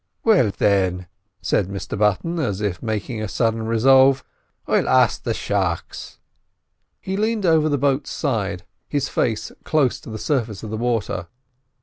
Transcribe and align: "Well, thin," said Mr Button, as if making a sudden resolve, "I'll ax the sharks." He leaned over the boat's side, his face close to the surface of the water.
"Well, 0.23 0.49
thin," 0.49 1.05
said 1.43 1.67
Mr 1.67 1.95
Button, 1.95 2.39
as 2.39 2.59
if 2.59 2.81
making 2.81 3.21
a 3.21 3.27
sudden 3.27 3.67
resolve, 3.67 4.23
"I'll 4.67 4.89
ax 4.89 5.19
the 5.19 5.35
sharks." 5.35 6.17
He 6.99 7.15
leaned 7.15 7.45
over 7.45 7.69
the 7.69 7.77
boat's 7.77 8.09
side, 8.09 8.63
his 8.89 9.09
face 9.09 9.51
close 9.63 9.99
to 9.99 10.09
the 10.09 10.17
surface 10.17 10.63
of 10.63 10.71
the 10.71 10.75
water. 10.77 11.27